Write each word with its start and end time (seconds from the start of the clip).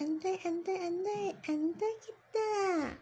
안 0.00 0.20
돼, 0.20 0.38
안 0.44 0.62
돼, 0.62 0.78
안 0.86 1.02
돼, 1.02 1.34
안 1.48 1.74
되겠다. 1.76 2.96